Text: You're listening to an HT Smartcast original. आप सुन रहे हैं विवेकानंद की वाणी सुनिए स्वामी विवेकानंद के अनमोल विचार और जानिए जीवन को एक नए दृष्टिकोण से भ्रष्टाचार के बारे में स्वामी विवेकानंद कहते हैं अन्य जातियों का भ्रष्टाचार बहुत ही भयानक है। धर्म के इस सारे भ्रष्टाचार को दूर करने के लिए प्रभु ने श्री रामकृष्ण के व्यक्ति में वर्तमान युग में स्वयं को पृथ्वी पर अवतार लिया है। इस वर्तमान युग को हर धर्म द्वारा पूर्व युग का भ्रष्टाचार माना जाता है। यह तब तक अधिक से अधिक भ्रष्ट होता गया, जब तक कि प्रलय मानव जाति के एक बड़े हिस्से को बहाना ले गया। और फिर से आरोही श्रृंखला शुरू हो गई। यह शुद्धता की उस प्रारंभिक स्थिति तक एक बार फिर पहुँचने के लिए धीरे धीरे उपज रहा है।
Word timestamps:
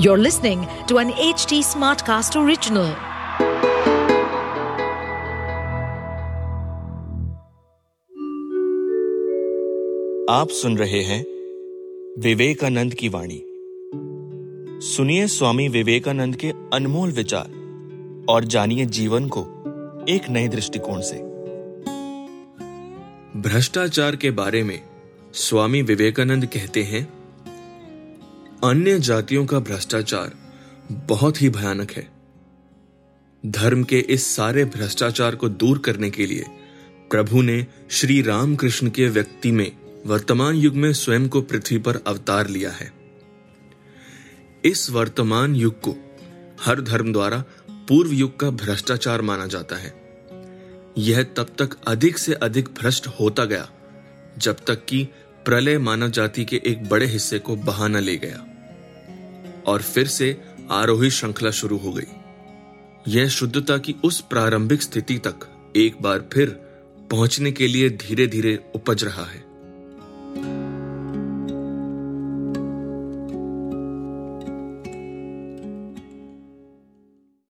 You're 0.00 0.18
listening 0.18 0.66
to 0.86 0.98
an 0.98 1.10
HT 1.10 1.58
Smartcast 1.64 2.36
original. 2.40 2.94
आप 10.30 10.48
सुन 10.52 10.76
रहे 10.78 11.02
हैं 11.02 11.20
विवेकानंद 12.22 12.94
की 12.94 13.08
वाणी 13.08 13.40
सुनिए 14.86 15.26
स्वामी 15.26 15.68
विवेकानंद 15.68 16.36
के 16.36 16.52
अनमोल 16.72 17.12
विचार 17.12 17.50
और 18.28 18.44
जानिए 18.54 18.86
जीवन 18.98 19.28
को 19.36 19.42
एक 20.08 20.28
नए 20.30 20.48
दृष्टिकोण 20.48 21.00
से 21.10 21.22
भ्रष्टाचार 23.40 24.16
के 24.16 24.30
बारे 24.42 24.62
में 24.62 24.80
स्वामी 25.46 25.82
विवेकानंद 25.82 26.46
कहते 26.46 26.82
हैं 26.82 27.06
अन्य 28.64 28.98
जातियों 28.98 29.46
का 29.46 29.58
भ्रष्टाचार 29.58 30.30
बहुत 30.90 31.42
ही 31.42 31.48
भयानक 31.48 31.90
है। 31.90 32.08
धर्म 33.46 33.82
के 33.84 33.98
इस 33.98 34.36
सारे 34.36 34.64
भ्रष्टाचार 34.64 35.34
को 35.34 35.48
दूर 35.48 35.78
करने 35.78 36.10
के 36.10 36.26
लिए 36.26 36.44
प्रभु 37.10 37.42
ने 37.42 37.66
श्री 37.90 38.22
रामकृष्ण 38.22 38.90
के 38.90 39.08
व्यक्ति 39.08 39.52
में 39.52 39.76
वर्तमान 40.06 40.54
युग 40.54 40.74
में 40.74 40.92
स्वयं 40.92 41.28
को 41.28 41.42
पृथ्वी 41.42 41.78
पर 41.78 41.96
अवतार 42.06 42.48
लिया 42.48 42.70
है। 42.70 42.92
इस 44.64 44.90
वर्तमान 44.90 45.56
युग 45.56 45.80
को 45.80 45.94
हर 46.60 46.80
धर्म 46.80 47.12
द्वारा 47.12 47.44
पूर्व 47.70 48.12
युग 48.12 48.40
का 48.40 48.50
भ्रष्टाचार 48.50 49.22
माना 49.22 49.46
जाता 49.46 49.76
है। 49.76 49.94
यह 50.98 51.22
तब 51.22 51.46
तक 51.58 51.76
अधिक 51.86 52.18
से 52.18 52.32
अधिक 52.32 52.68
भ्रष्ट 52.68 53.06
होता 53.06 53.44
गया, 53.44 53.68
जब 54.38 54.56
तक 54.66 54.84
कि 54.84 55.08
प्रलय 55.44 55.78
मानव 55.78 56.08
जाति 56.08 56.44
के 56.44 56.60
एक 56.66 56.88
बड़े 56.88 57.06
हिस्से 57.06 57.38
को 57.38 57.56
बहाना 57.56 58.00
ले 58.00 58.16
गया। 58.16 58.44
और 59.68 59.82
फिर 59.82 60.06
से 60.06 60.40
आरोही 60.70 61.10
श्रृंखला 61.10 61.50
शुरू 61.50 61.78
हो 61.78 61.92
गई। 61.92 62.06
यह 63.08 63.28
शुद्धता 63.28 63.78
की 63.78 63.94
उस 64.04 64.20
प्रारंभिक 64.20 64.82
स्थिति 64.82 65.18
तक 65.18 65.46
एक 65.76 66.02
बार 66.02 66.28
फिर 66.32 66.48
पहुँचने 67.10 67.52
के 67.52 67.68
लिए 67.68 67.90
धीरे 67.90 68.26
धीरे 68.26 68.58
उपज 68.74 69.04
रहा 69.04 69.24
है। 69.24 69.47